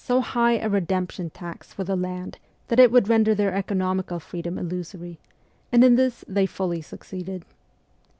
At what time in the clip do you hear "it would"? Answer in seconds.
2.79-3.07